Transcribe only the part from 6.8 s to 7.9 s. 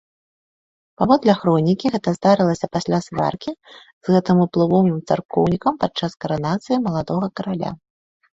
маладога караля.